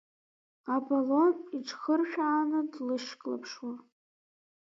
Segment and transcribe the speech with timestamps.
[0.75, 3.73] Аполон иҽхыршәааны длышьклаԥшуа.